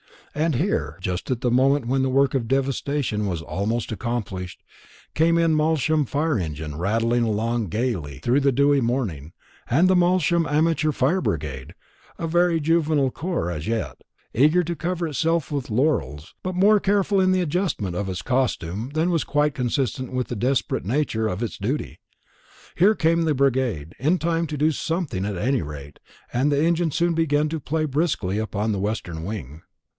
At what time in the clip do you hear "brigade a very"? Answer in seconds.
11.21-12.59